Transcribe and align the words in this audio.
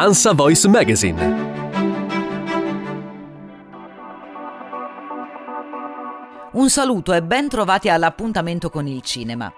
Ansa 0.00 0.32
Voice 0.32 0.68
Magazine. 0.68 1.20
Un 6.52 6.70
saluto 6.70 7.12
e 7.12 7.20
ben 7.20 7.48
trovati 7.48 7.88
all'appuntamento 7.88 8.70
con 8.70 8.86
il 8.86 9.02
cinema. 9.02 9.52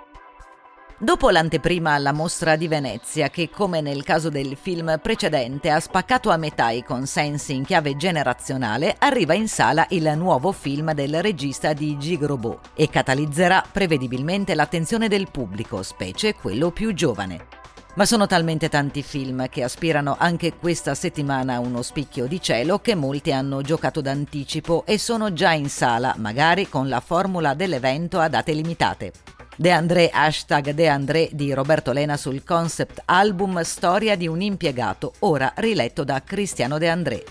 Dopo 0.97 1.29
l'anteprima 1.29 1.93
alla 1.93 2.13
mostra 2.13 2.57
di 2.57 2.69
Venezia, 2.69 3.29
che 3.29 3.51
come 3.51 3.83
nel 3.83 4.03
caso 4.03 4.31
del 4.31 4.57
film 4.59 4.99
precedente 5.03 5.69
ha 5.69 5.79
spaccato 5.79 6.31
a 6.31 6.39
metà 6.39 6.71
i 6.71 6.85
consensi 6.85 7.55
in 7.55 7.67
chiave 7.67 7.99
generazionale, 7.99 8.97
arriva 8.99 9.35
in 9.35 9.47
sala 9.47 9.85
il 9.91 10.11
nuovo 10.17 10.53
film 10.53 10.95
del 10.95 11.21
regista 11.21 11.75
di 11.75 11.99
Gigrobo 11.99 12.61
e 12.75 12.89
catalizzerà 12.89 13.63
prevedibilmente 13.71 14.55
l'attenzione 14.55 15.07
del 15.07 15.29
pubblico, 15.31 15.83
specie 15.83 16.35
quello 16.35 16.71
più 16.71 16.95
giovane. 16.95 17.60
Ma 17.95 18.07
sono 18.07 18.27
talmente 18.27 18.69
tanti 18.69 19.03
film 19.03 19.49
che 19.49 19.65
aspirano 19.65 20.15
anche 20.17 20.55
questa 20.55 20.95
settimana 20.95 21.55
a 21.55 21.61
uno 21.61 21.83
spicchio 21.83 22.27
di 22.27 22.41
cielo 22.41 22.79
che 22.79 22.95
molti 22.95 23.33
hanno 23.33 23.63
giocato 23.63 24.01
d'anticipo 24.01 24.85
e 24.87 24.97
sono 24.97 25.33
già 25.33 25.53
in 25.53 25.69
sala, 25.69 26.15
magari 26.19 26.69
con 26.69 26.89
la 26.89 27.01
formula 27.01 27.53
dell'evento 27.55 28.21
a 28.21 28.29
date 28.29 28.53
limitate. 28.53 29.13
De 29.57 29.73
André 29.73 30.09
hashtag 30.09 30.71
De 30.71 30.89
André 30.89 31.29
di 31.33 31.53
Roberto 31.53 31.93
Lena 31.93 32.17
sul 32.17 32.45
concept 32.45 33.03
album 33.07 33.61
Storia 33.63 34.17
di 34.17 34.29
un 34.29 34.41
impiegato, 34.41 35.15
ora 35.19 35.53
riletto 35.57 36.05
da 36.05 36.23
Cristiano 36.23 36.79
De 36.79 36.89
André. 36.89 37.25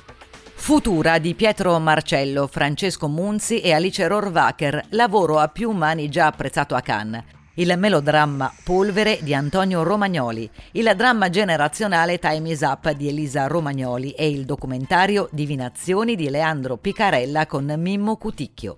Futura 0.54 1.20
di 1.20 1.36
Pietro 1.36 1.80
Marcello, 1.80 2.46
Francesco 2.46 3.08
Munzi 3.08 3.62
e 3.62 3.72
Alice 3.72 4.06
Rohrwacher, 4.06 4.88
lavoro 4.90 5.40
a 5.40 5.48
più 5.48 5.72
mani 5.72 6.10
già 6.10 6.28
apprezzato 6.28 6.76
a 6.76 6.82
Cannes. 6.82 7.24
Il 7.60 7.76
melodramma 7.78 8.54
Polvere 8.64 9.20
di 9.22 9.34
Antonio 9.34 9.84
Romagnoli, 9.84 10.50
il 10.72 10.94
dramma 10.96 11.30
generazionale 11.30 12.18
Time 12.18 12.52
is 12.52 12.62
Up 12.62 12.90
di 12.92 13.10
Elisa 13.10 13.48
Romagnoli 13.48 14.12
e 14.12 14.30
il 14.30 14.46
documentario 14.46 15.28
Divinazioni 15.30 16.16
di 16.16 16.30
Leandro 16.30 16.78
Picarella 16.78 17.48
con 17.48 17.66
Mimmo 17.78 18.16
Cuticchio. 18.16 18.78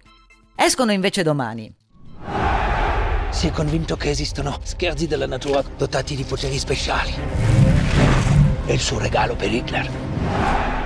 Escono 0.56 0.92
invece 0.92 1.22
domani 1.22 1.72
si 3.30 3.48
è 3.48 3.52
convinto 3.52 3.96
che 3.96 4.10
esistono 4.10 4.58
scherzi 4.64 5.08
della 5.08 5.28
natura 5.28 5.64
dotati 5.78 6.16
di 6.16 6.23
poteri 6.23 6.58
speciali. 6.58 7.14
E 8.66 8.73
il 8.73 8.80
suo 8.80 8.98
regalo 8.98 9.36
per 9.36 9.54
Hitler? 9.54 9.90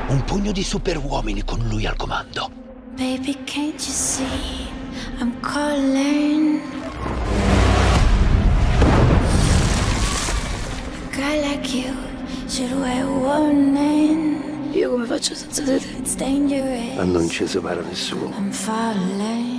Un 0.09 0.21
pugno 0.25 0.51
di 0.51 0.63
superuomini 0.63 1.45
con 1.45 1.65
lui 1.67 1.85
al 1.85 1.95
comando. 1.95 2.51
Baby, 2.95 3.35
can't 3.45 3.81
you 3.81 3.93
see 3.93 4.67
I'm 5.19 5.39
calling? 5.39 6.24
Io 14.71 14.89
come 14.89 15.05
faccio 15.05 15.35
senza 15.35 15.61
di 15.61 15.77
te? 15.77 16.95
A 16.97 17.03
non 17.03 17.27
ci 17.27 17.45
separa 17.45 17.81
nessuno. 17.81 18.33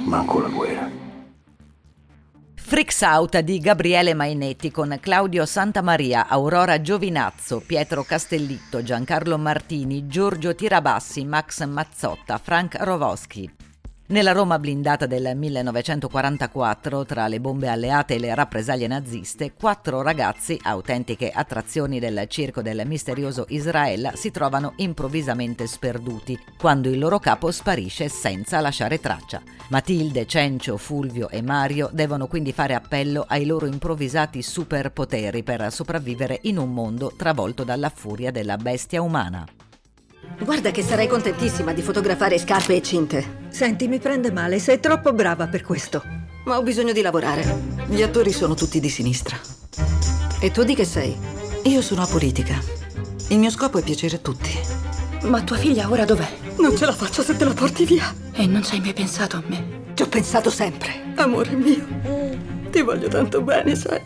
Manco 0.07 0.41
la 0.41 0.49
guerra. 0.49 0.91
Freaks 2.55 3.03
Out 3.03 3.39
di 3.41 3.59
Gabriele 3.59 4.15
Mainetti 4.15 4.71
con 4.71 4.97
Claudio 4.99 5.45
Santamaria, 5.45 6.27
Aurora 6.27 6.81
Giovinazzo, 6.81 7.63
Pietro 7.65 8.03
Castellitto, 8.03 8.83
Giancarlo 8.83 9.37
Martini, 9.37 10.07
Giorgio 10.07 10.55
Tirabassi, 10.55 11.27
Max 11.27 11.65
Mazzotta, 11.67 12.39
Frank 12.39 12.77
Rovoschi. 12.81 13.66
Nella 14.09 14.31
Roma 14.31 14.61
blindata 14.61 15.07
del 15.07 15.33
1944, 15.35 17.05
tra 17.05 17.27
le 17.27 17.41
bombe 17.41 17.67
alleate 17.67 18.15
e 18.15 18.19
le 18.21 18.33
rappresaglie 18.37 18.87
naziste, 18.87 19.55
quattro 19.59 20.01
ragazzi, 20.01 20.57
autentiche 20.63 21.33
attrazioni 21.33 21.99
del 21.99 22.27
circo 22.29 22.63
del 22.63 22.87
misterioso 22.87 23.47
Israel, 23.49 24.13
si 24.15 24.31
trovano 24.31 24.75
improvvisamente 24.77 25.67
sperduti, 25.67 26.39
quando 26.57 26.89
il 26.89 27.01
loro 27.01 27.19
capo 27.19 27.51
sparisce 27.51 28.09
senza 28.09 28.61
lasciare 28.61 29.01
traccia. 29.01 29.43
Matilde, 29.71 30.25
Cencio, 30.25 30.77
Fulvio 30.77 31.29
e 31.29 31.43
Mario 31.43 31.91
devono 31.93 32.29
quindi 32.29 32.53
fare 32.53 32.75
appello 32.75 33.25
ai 33.27 33.45
loro 33.45 33.67
improvvisati 33.67 34.41
superpoteri 34.41 35.43
per 35.43 35.73
sopravvivere 35.73 36.39
in 36.43 36.59
un 36.59 36.73
mondo 36.73 37.13
travolto 37.17 37.65
dalla 37.65 37.91
furia 37.93 38.31
della 38.31 38.57
bestia 38.57 39.03
umana. 39.03 39.56
Guarda 40.39 40.71
che 40.71 40.83
sarei 40.83 41.09
contentissima 41.09 41.73
di 41.73 41.83
fotografare 41.83 42.39
scarpe 42.39 42.77
e 42.77 42.83
cinte. 42.83 43.45
Senti, 43.49 43.89
mi 43.89 43.99
prende 43.99 44.31
male, 44.31 44.59
sei 44.59 44.81
troppo 44.81 45.13
brava 45.13 45.47
per 45.47 45.63
questo. 45.63 46.03
Ma 46.45 46.59
ho 46.59 46.63
bisogno 46.63 46.93
di 46.93 47.01
lavorare. 47.01 47.45
Gli 47.87 48.03
attori 48.03 48.33
sono 48.33 48.55
tutti 48.55 48.79
di 48.79 48.89
sinistra. 48.89 49.39
E 50.41 50.51
tu 50.51 50.63
di 50.63 50.75
che 50.75 50.85
sei? 50.85 51.17
Io 51.65 51.83
sono 51.83 52.03
apolitica. 52.03 52.61
Il 53.29 53.39
mio 53.39 53.51
scopo 53.51 53.79
è 53.79 53.83
piacere 53.83 54.17
a 54.17 54.21
tutti. 54.21 54.51
Ma 55.23 55.43
tua 55.43 55.57
figlia 55.57 55.91
ora 55.91 56.05
dov'è? 56.05 56.29
Non 56.59 56.77
ce 56.77 56.85
la 56.85 56.93
faccio 56.93 57.23
se 57.23 57.37
te 57.37 57.45
la 57.45 57.55
porti 57.55 57.85
via. 57.85 58.15
E 58.33 58.47
non 58.47 58.63
ci 58.63 58.75
hai 58.75 58.81
mai 58.81 58.93
pensato 58.93 59.37
a 59.37 59.43
me? 59.47 59.85
Ci 59.95 60.03
ho 60.03 60.07
pensato 60.07 60.51
sempre. 60.51 61.13
Amore 61.17 61.53
mio, 61.53 61.87
ti 62.71 62.83
voglio 62.83 63.09
tanto 63.09 63.41
bene, 63.41 63.75
sai. 63.75 64.01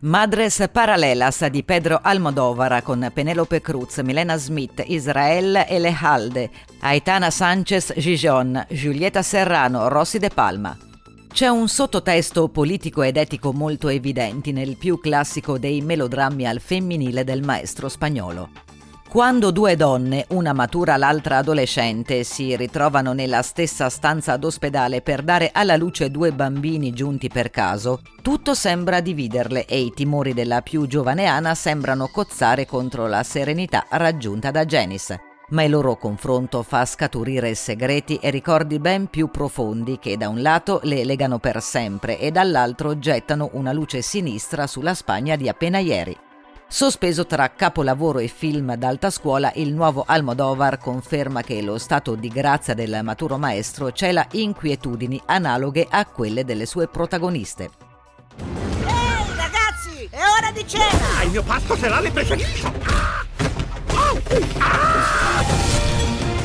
Madres 0.00 0.68
Paralelas 0.70 1.46
di 1.46 1.62
Pedro 1.62 2.00
Almodovar 2.02 2.82
con 2.82 3.10
Penelope 3.14 3.62
Cruz, 3.62 3.96
Milena 4.00 4.36
Smith, 4.36 4.82
Israel 4.86 5.64
Elehalde, 5.66 6.50
Aitana 6.80 7.30
Sanchez 7.30 7.94
Gijon, 7.96 8.66
Giulietta 8.68 9.22
Serrano, 9.22 9.88
Rossi 9.88 10.18
De 10.18 10.28
Palma. 10.28 10.76
C'è 11.32 11.48
un 11.48 11.66
sottotesto 11.68 12.48
politico 12.48 13.00
ed 13.00 13.16
etico 13.16 13.54
molto 13.54 13.88
evidenti 13.88 14.52
nel 14.52 14.76
più 14.76 15.00
classico 15.00 15.58
dei 15.58 15.80
melodrammi 15.80 16.46
al 16.46 16.60
femminile 16.60 17.24
del 17.24 17.42
maestro 17.42 17.88
spagnolo. 17.88 18.65
Quando 19.08 19.50
due 19.50 19.76
donne, 19.76 20.26
una 20.30 20.52
matura 20.52 20.96
l'altra 20.96 21.38
adolescente, 21.38 22.24
si 22.24 22.54
ritrovano 22.56 23.12
nella 23.12 23.40
stessa 23.40 23.88
stanza 23.88 24.36
d'ospedale 24.36 25.00
per 25.00 25.22
dare 25.22 25.50
alla 25.54 25.76
luce 25.76 26.10
due 26.10 26.32
bambini 26.32 26.92
giunti 26.92 27.28
per 27.28 27.50
caso, 27.50 28.00
tutto 28.20 28.52
sembra 28.52 29.00
dividerle 29.00 29.64
e 29.64 29.80
i 29.80 29.92
timori 29.94 30.34
della 30.34 30.60
più 30.60 30.86
giovane 30.86 31.26
Ana 31.26 31.54
sembrano 31.54 32.08
cozzare 32.08 32.66
contro 32.66 33.06
la 33.06 33.22
serenità 33.22 33.86
raggiunta 33.90 34.50
da 34.50 34.66
Janice. 34.66 35.20
Ma 35.50 35.62
il 35.62 35.70
loro 35.70 35.96
confronto 35.96 36.64
fa 36.64 36.84
scaturire 36.84 37.54
segreti 37.54 38.16
e 38.16 38.30
ricordi 38.30 38.80
ben 38.80 39.06
più 39.06 39.30
profondi 39.30 39.98
che 40.00 40.16
da 40.16 40.28
un 40.28 40.42
lato 40.42 40.80
le 40.82 41.04
legano 41.04 41.38
per 41.38 41.62
sempre 41.62 42.18
e 42.18 42.32
dall'altro 42.32 42.98
gettano 42.98 43.50
una 43.52 43.72
luce 43.72 44.02
sinistra 44.02 44.66
sulla 44.66 44.94
Spagna 44.94 45.36
di 45.36 45.48
appena 45.48 45.78
ieri. 45.78 46.25
Sospeso 46.68 47.26
tra 47.26 47.52
capolavoro 47.52 48.18
e 48.18 48.26
film 48.26 48.74
d'alta 48.74 49.08
scuola, 49.08 49.52
il 49.54 49.72
nuovo 49.72 50.04
Almodovar 50.06 50.78
conferma 50.78 51.42
che 51.42 51.62
lo 51.62 51.78
stato 51.78 52.16
di 52.16 52.28
grazia 52.28 52.74
del 52.74 53.00
maturo 53.02 53.38
maestro 53.38 53.92
cela 53.92 54.26
inquietudini 54.32 55.22
analoghe 55.26 55.86
a 55.88 56.04
quelle 56.06 56.44
delle 56.44 56.66
sue 56.66 56.88
protagoniste. 56.88 57.70
Ehi 58.84 59.36
ragazzi, 59.36 60.08
è 60.10 60.18
ora 60.38 60.50
di 60.50 60.66
cena! 60.66 61.18
Ah, 61.18 61.22
il 61.22 61.30
mio 61.30 61.44
pasto 61.44 61.76
serale 61.76 62.10
preferito! 62.10 62.72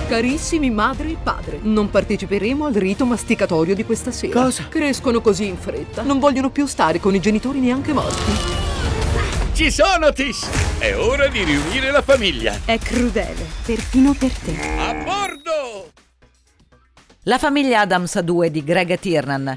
Carissimi 0.08 0.70
madre 0.70 1.09
e 1.09 1.18
padre, 1.22 1.59
non 1.64 1.90
parteciperemo 1.90 2.66
al 2.66 2.74
rito 2.74 3.06
masticatorio 3.06 3.74
di 3.74 3.86
questa 3.86 4.12
sera. 4.12 4.44
Cosa? 4.44 4.68
Crescono 4.70 5.20
così 5.20 5.48
in 5.48 5.58
fretta, 5.58 6.03
non 6.03 6.20
vogliono 6.20 6.52
più 6.52 6.68
stare 6.68 7.00
con 7.00 7.16
i 7.16 7.20
genitori 7.20 7.59
neanche 7.59 7.92
morti. 7.92 8.51
Ci 9.62 9.70
sono, 9.70 10.12
Tish! 10.12 10.80
È 10.80 10.96
ora 10.96 11.28
di 11.28 11.44
riunire 11.44 11.92
la 11.92 12.02
famiglia. 12.02 12.62
È 12.66 12.80
crudele, 12.80 13.46
perfino 13.64 14.16
per 14.18 14.32
te. 14.32 14.56
A 14.80 14.92
bordo! 14.96 15.92
La 17.26 17.38
famiglia 17.38 17.82
Adams 17.82 18.20
2 18.22 18.50
di 18.50 18.64
Greg 18.64 18.98
Tiernan. 18.98 19.56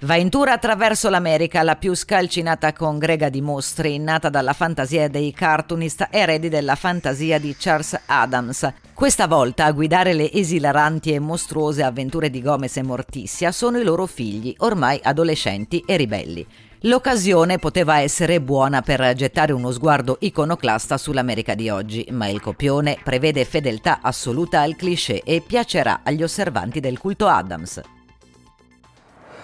Va 0.00 0.16
in 0.16 0.28
tour 0.28 0.50
attraverso 0.50 1.08
l'America, 1.08 1.62
la 1.62 1.76
più 1.76 1.94
scalcinata 1.94 2.74
congrega 2.74 3.30
di 3.30 3.40
mostri, 3.40 3.98
nata 3.98 4.28
dalla 4.28 4.52
fantasia 4.52 5.08
dei 5.08 5.32
cartoonist 5.32 6.08
eredi 6.10 6.50
della 6.50 6.74
fantasia 6.74 7.40
di 7.40 7.56
Charles 7.58 7.98
Adams. 8.04 8.70
Questa 8.92 9.26
volta 9.26 9.64
a 9.64 9.72
guidare 9.72 10.12
le 10.12 10.30
esilaranti 10.30 11.14
e 11.14 11.20
mostruose 11.20 11.82
avventure 11.82 12.28
di 12.28 12.42
Gomez 12.42 12.76
e 12.76 12.82
Morticia 12.82 13.50
sono 13.50 13.78
i 13.78 13.82
loro 13.82 14.04
figli, 14.04 14.54
ormai 14.58 15.00
adolescenti 15.02 15.82
e 15.86 15.96
ribelli. 15.96 16.46
L'occasione 16.82 17.58
poteva 17.58 17.98
essere 17.98 18.40
buona 18.40 18.82
per 18.82 19.12
gettare 19.14 19.52
uno 19.52 19.72
sguardo 19.72 20.16
iconoclasta 20.20 20.96
sull'America 20.96 21.54
di 21.56 21.68
oggi, 21.68 22.06
ma 22.12 22.28
il 22.28 22.40
copione 22.40 22.98
prevede 23.02 23.44
fedeltà 23.44 23.98
assoluta 24.00 24.60
al 24.60 24.76
cliché 24.76 25.22
e 25.24 25.42
piacerà 25.44 26.02
agli 26.04 26.22
osservanti 26.22 26.78
del 26.78 26.98
culto 26.98 27.26
Adams. 27.26 27.80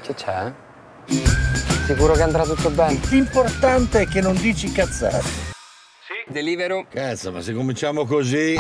Che 0.02 0.14
c'è? 0.14 0.52
Sicuro 1.86 2.12
che 2.12 2.22
andrà 2.22 2.44
tutto 2.44 2.70
bene? 2.70 3.00
L'importante 3.10 4.02
è 4.02 4.06
che 4.06 4.20
non 4.20 4.37
dici 4.37 4.70
cazzate. 4.70 5.22
Sì? 5.22 6.32
Delivero? 6.32 6.87
Cazzo, 6.88 7.32
ma 7.32 7.40
se 7.40 7.52
cominciamo 7.52 8.06
così... 8.06 8.56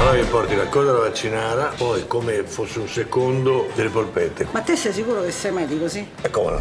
Allora 0.00 0.16
mi 0.16 0.24
porti 0.24 0.56
la 0.56 0.66
coda 0.66 0.92
della 0.92 1.04
vaccinara, 1.04 1.74
poi 1.76 2.06
come 2.06 2.42
fosse 2.44 2.78
un 2.78 2.88
secondo 2.88 3.70
delle 3.74 3.90
polpette. 3.90 4.46
Ma 4.50 4.62
te 4.62 4.74
sei 4.74 4.94
sicuro 4.94 5.20
che 5.20 5.30
sei 5.30 5.52
medico, 5.52 5.88
sì? 5.88 6.08
E 6.22 6.30
come 6.30 6.52
no? 6.52 6.60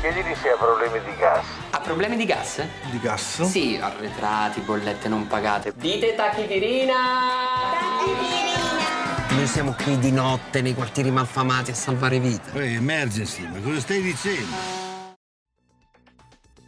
Chiedili 0.00 0.34
se 0.34 0.48
ha 0.50 0.56
problemi 0.56 0.98
di 1.04 1.16
gas. 1.16 1.44
Ha 1.70 1.78
problemi 1.78 2.16
di 2.16 2.24
gas? 2.26 2.60
Di 2.90 2.98
gas? 2.98 3.42
Sì, 3.42 3.78
arretrati, 3.80 4.60
bollette 4.62 5.06
non 5.06 5.28
pagate. 5.28 5.72
Dite 5.76 6.16
tachipirina! 6.16 6.94
Tachipirina! 7.78 9.36
Noi 9.36 9.46
siamo 9.46 9.76
qui 9.80 9.96
di 10.00 10.10
notte 10.10 10.62
nei 10.62 10.74
quartieri 10.74 11.12
malfamati 11.12 11.70
a 11.70 11.74
salvare 11.74 12.18
vite. 12.18 12.50
Poi 12.50 12.74
emergency, 12.74 13.46
ma 13.46 13.60
cosa 13.62 13.78
stai 13.78 14.02
dicendo? 14.02 14.79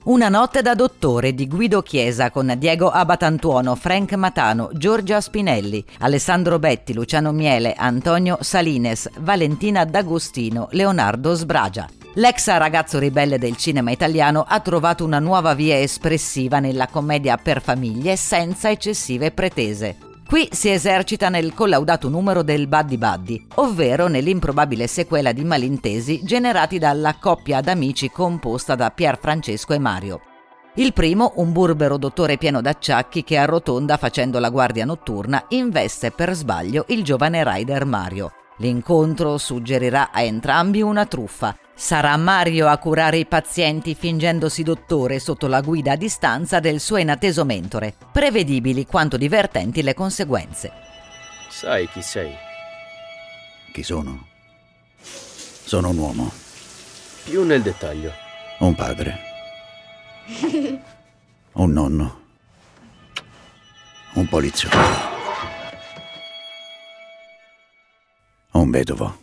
Una 0.05 0.29
notte 0.29 0.63
da 0.63 0.75
dottore 0.75 1.33
di 1.33 1.47
Guido 1.47 1.81
Chiesa 1.81 2.33
con 2.33 2.53
Diego 2.59 2.91
Abatantuono, 2.91 3.77
Frank 3.77 4.15
Matano, 4.15 4.71
Giorgia 4.73 5.21
Spinelli, 5.21 5.85
Alessandro 6.01 6.59
Betti, 6.59 6.93
Luciano 6.93 7.31
Miele, 7.31 7.73
Antonio 7.75 8.37
Salines, 8.41 9.09
Valentina 9.21 9.85
D'Agostino, 9.85 10.67
Leonardo 10.73 11.35
Sbragia. 11.35 11.89
L'ex 12.15 12.49
ragazzo 12.49 12.99
ribelle 12.99 13.39
del 13.39 13.57
cinema 13.57 13.93
italiano 13.93 14.45
ha 14.47 14.59
trovato 14.59 15.05
una 15.05 15.21
nuova 15.21 15.55
via 15.55 15.79
espressiva 15.79 16.59
nella 16.59 16.89
commedia 16.89 17.37
per 17.37 17.63
famiglie 17.63 18.17
senza 18.17 18.71
eccessive 18.71 19.31
pretese. 19.31 20.11
Qui 20.33 20.49
si 20.51 20.71
esercita 20.71 21.29
nel 21.29 21.53
collaudato 21.53 22.09
numero 22.09 22.43
del 22.43 22.67
Buddy 22.67 22.97
Buddy, 22.97 23.47
ovvero 23.57 24.07
nell'improbabile 24.07 24.87
sequela 24.87 25.31
di 25.31 25.45
malintesi 25.45 26.23
generati 26.25 26.79
dalla 26.79 27.17
coppia 27.21 27.61
d'amici 27.61 28.09
composta 28.09 28.75
da 28.75 28.89
Pier 28.89 29.19
Francesco 29.19 29.75
e 29.75 29.79
Mario. 29.79 30.23
Il 30.77 30.95
primo, 30.95 31.35
un 31.37 31.53
burbero 31.53 31.99
dottore 31.99 32.39
pieno 32.39 32.63
d'acciacchi 32.63 33.25
che 33.25 33.37
arrotonda 33.37 33.99
facendo 33.99 34.39
la 34.39 34.49
guardia 34.49 34.87
notturna, 34.87 35.45
investe 35.49 36.13
per 36.13 36.33
sbaglio 36.33 36.87
il 36.89 37.05
giovane 37.05 37.45
rider 37.45 37.85
Mario. 37.85 38.33
L'incontro 38.57 39.37
suggerirà 39.37 40.13
a 40.13 40.23
entrambi 40.23 40.81
una 40.81 41.05
truffa. 41.05 41.55
Sarà 41.75 42.17
Mario 42.17 42.69
a 42.69 42.79
curare 42.79 43.17
i 43.17 43.27
pazienti 43.27 43.95
fingendosi 43.95 44.63
dottore 44.63 45.19
sotto 45.19 45.47
la 45.47 45.61
guida 45.61 45.93
a 45.93 45.97
distanza 45.97 46.61
del 46.61 46.81
suo 46.81 46.99
inatteso 46.99 47.45
mentore. 47.45 47.95
Prevedibili 48.13 48.87
quanto 48.87 49.17
divertenti 49.17 49.83
le 49.83 49.95
conseguenze. 49.95 50.71
Sai 51.49 51.89
chi 51.89 52.03
sei? 52.03 52.33
Chi 53.73 53.83
sono? 53.83 54.27
Sono 55.01 55.89
un 55.89 55.99
uomo. 55.99 56.33
Più 57.25 57.45
nel 57.45 57.63
dettaglio. 57.63 58.13
Un 58.59 58.75
padre. 58.75 59.19
un 61.53 61.73
nonno. 61.73 62.21
Un 64.15 64.29
poliziotto. 64.29 64.77
Un 68.53 68.71
vedovo. 68.71 69.22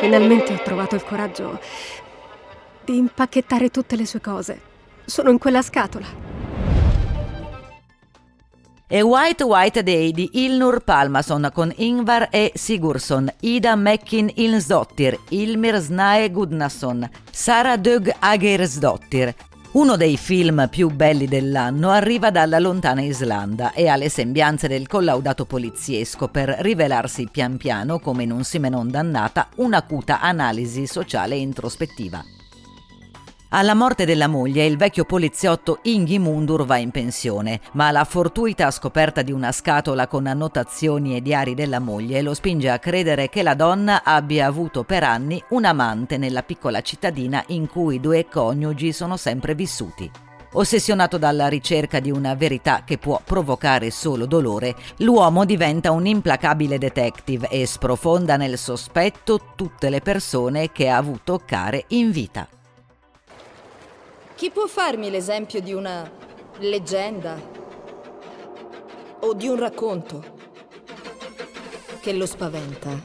Finalmente 0.00 0.52
ho 0.52 0.62
trovato 0.62 0.96
il 0.96 1.04
coraggio 1.04 1.60
di 2.84 2.96
impacchettare 2.96 3.70
tutte 3.70 3.94
le 3.94 4.04
sue 4.04 4.20
cose. 4.20 4.60
Sono 5.04 5.30
in 5.30 5.38
quella 5.38 5.62
scatola. 5.62 6.06
E 8.86 9.00
White 9.00 9.44
White 9.44 9.82
Day 9.82 10.10
di 10.10 10.28
Ilnur 10.32 10.80
Palmason 10.80 11.50
con 11.52 11.72
Ingvar 11.76 12.28
E. 12.30 12.52
Sigurdsson, 12.54 13.32
Ida 13.40 13.76
Mekkin 13.76 14.30
Ilnsdottir, 14.34 15.18
Ilmir 15.30 15.78
Snae 15.78 16.30
Gudnason, 16.30 17.08
Sara 17.30 17.76
Dög 17.76 18.12
Agersdottir. 18.18 19.34
Uno 19.74 19.96
dei 19.96 20.16
film 20.16 20.68
più 20.70 20.88
belli 20.88 21.26
dell'anno 21.26 21.90
arriva 21.90 22.30
dalla 22.30 22.60
lontana 22.60 23.00
Islanda 23.00 23.72
e 23.72 23.88
ha 23.88 23.96
le 23.96 24.08
sembianze 24.08 24.68
del 24.68 24.86
collaudato 24.86 25.46
poliziesco 25.46 26.28
per 26.28 26.48
rivelarsi 26.60 27.28
pian 27.28 27.56
piano, 27.56 27.98
come 27.98 28.22
in 28.22 28.30
un 28.30 28.44
sime 28.44 28.70
dannata, 28.70 29.48
un'acuta 29.56 30.20
analisi 30.20 30.86
sociale 30.86 31.34
e 31.34 31.38
introspettiva. 31.38 32.33
Alla 33.56 33.74
morte 33.74 34.04
della 34.04 34.26
moglie 34.26 34.66
il 34.66 34.76
vecchio 34.76 35.04
poliziotto 35.04 35.78
Inghi 35.82 36.18
Mundur 36.18 36.64
va 36.64 36.76
in 36.76 36.90
pensione, 36.90 37.60
ma 37.74 37.92
la 37.92 38.02
fortuita 38.02 38.68
scoperta 38.72 39.22
di 39.22 39.30
una 39.30 39.52
scatola 39.52 40.08
con 40.08 40.26
annotazioni 40.26 41.14
e 41.14 41.22
diari 41.22 41.54
della 41.54 41.78
moglie 41.78 42.20
lo 42.20 42.34
spinge 42.34 42.68
a 42.68 42.80
credere 42.80 43.28
che 43.28 43.44
la 43.44 43.54
donna 43.54 44.02
abbia 44.02 44.46
avuto 44.46 44.82
per 44.82 45.04
anni 45.04 45.40
un 45.50 45.66
amante 45.66 46.18
nella 46.18 46.42
piccola 46.42 46.80
cittadina 46.80 47.44
in 47.48 47.68
cui 47.68 47.94
i 47.94 48.00
due 48.00 48.26
coniugi 48.26 48.92
sono 48.92 49.16
sempre 49.16 49.54
vissuti. 49.54 50.10
Ossessionato 50.54 51.16
dalla 51.16 51.46
ricerca 51.46 52.00
di 52.00 52.10
una 52.10 52.34
verità 52.34 52.82
che 52.84 52.98
può 52.98 53.20
provocare 53.24 53.92
solo 53.92 54.26
dolore, 54.26 54.74
l'uomo 54.96 55.44
diventa 55.44 55.92
un 55.92 56.06
implacabile 56.06 56.76
detective 56.76 57.46
e 57.48 57.66
sprofonda 57.66 58.36
nel 58.36 58.58
sospetto 58.58 59.52
tutte 59.54 59.90
le 59.90 60.00
persone 60.00 60.72
che 60.72 60.88
ha 60.88 60.96
avuto 60.96 61.40
care 61.46 61.84
in 61.90 62.10
vita. 62.10 62.48
Chi 64.36 64.50
può 64.50 64.66
farmi 64.66 65.10
l'esempio 65.10 65.60
di 65.60 65.72
una 65.72 66.10
leggenda 66.58 67.40
o 69.20 69.32
di 69.32 69.46
un 69.46 69.56
racconto 69.56 70.24
che 72.00 72.12
lo 72.12 72.26
spaventa? 72.26 73.00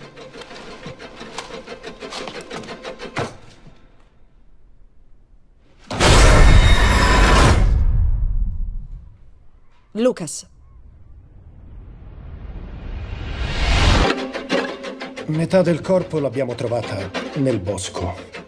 Lucas. 9.92 10.48
Metà 15.28 15.62
del 15.62 15.82
corpo 15.82 16.20
l'abbiamo 16.20 16.56
trovata 16.56 17.10
nel 17.36 17.60
bosco. 17.60 18.39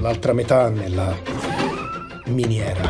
L'altra 0.00 0.32
metà 0.32 0.68
nella 0.68 1.14
miniera. 2.26 2.88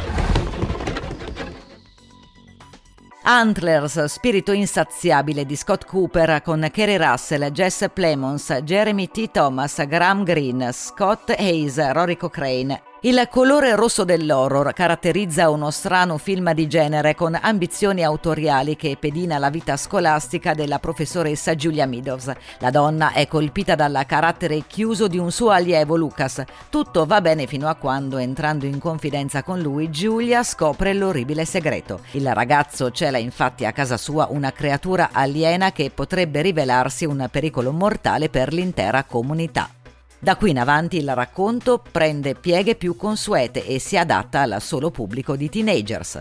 Antlers, 3.22 4.05
spirito 4.05 4.52
insaziabile 4.52 5.44
di 5.44 5.55
Scott 5.55 5.84
Cooper 5.84 6.40
con 6.43 6.66
Kerry 6.72 6.96
Russell, 6.96 7.50
Jess 7.50 7.87
Plemons, 7.93 8.60
Jeremy 8.62 9.08
T. 9.08 9.31
Thomas, 9.31 9.87
Graham 9.87 10.25
Greene, 10.25 10.72
Scott 10.72 11.34
Hayes, 11.37 11.93
Rory 11.93 12.16
Cochrane. 12.16 12.88
Il 13.02 13.28
colore 13.30 13.76
rosso 13.76 14.02
dell'horror 14.02 14.72
caratterizza 14.72 15.50
uno 15.50 15.70
strano 15.70 16.18
film 16.18 16.52
di 16.52 16.66
genere 16.66 17.14
con 17.14 17.38
ambizioni 17.40 18.02
autoriali 18.02 18.74
che 18.74 18.96
pedina 18.98 19.38
la 19.38 19.50
vita 19.50 19.76
scolastica 19.76 20.52
della 20.52 20.80
professoressa 20.80 21.54
Julia 21.54 21.86
Meadows. 21.86 22.32
La 22.58 22.70
donna 22.70 23.12
è 23.12 23.28
colpita 23.28 23.76
dal 23.76 24.02
carattere 24.04 24.64
chiuso 24.67 25.06
di 25.06 25.17
un 25.17 25.31
suo 25.31 25.50
allievo 25.50 25.94
Lucas. 25.94 26.43
Tutto 26.70 27.06
va 27.06 27.20
bene 27.20 27.46
fino 27.46 27.69
a 27.69 27.76
quando, 27.76 28.17
entrando 28.17 28.67
in 28.67 28.81
confidenza 28.81 29.44
con 29.44 29.60
lui, 29.60 29.90
Giulia 29.90 30.43
scopre 30.43 30.93
l'orribile 30.93 31.44
segreto. 31.44 32.00
Il 32.12 32.34
ragazzo 32.34 32.90
cela 32.90 33.19
infatti 33.19 33.64
a 33.64 33.70
casa 33.70 33.96
sua 33.96 34.26
una 34.28 34.50
creatura 34.50 35.10
aliena 35.12 35.70
che 35.70 35.93
potrebbe 35.94 36.43
rivelarsi 36.43 37.05
un 37.05 37.28
pericolo 37.31 37.70
mortale 37.70 38.28
per 38.28 38.52
l'intera 38.52 39.05
comunità. 39.05 39.70
Da 40.20 40.34
qui 40.34 40.51
in 40.51 40.58
avanti 40.58 40.96
il 40.96 41.15
racconto 41.15 41.81
prende 41.93 42.34
pieghe 42.34 42.75
più 42.75 42.96
consuete 42.96 43.65
e 43.65 43.79
si 43.79 43.96
adatta 43.96 44.41
al 44.41 44.60
solo 44.60 44.91
pubblico 44.91 45.37
di 45.37 45.48
teenagers. 45.48 46.20